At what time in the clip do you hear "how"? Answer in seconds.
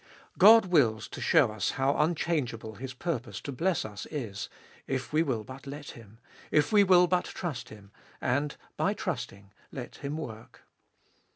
1.77-1.95